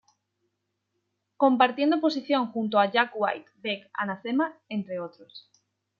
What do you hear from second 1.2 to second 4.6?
Compartiendo posición junto a Jack White, Beck, Anathema,